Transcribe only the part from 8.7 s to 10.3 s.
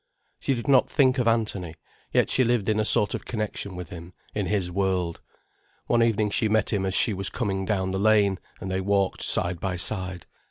they walked side by side.